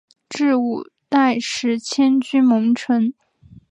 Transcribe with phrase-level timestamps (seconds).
[0.29, 3.13] 至五代时迁居蒙城。